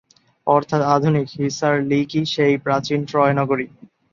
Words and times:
অর্থাৎ, 0.47 0.81
আধুনিক 0.95 1.27
হিসারলিক-ই 1.35 2.23
সেই 2.33 2.55
প্রাচীন 2.57 2.99
ট্রয় 3.05 3.33
নগরী। 3.39 3.67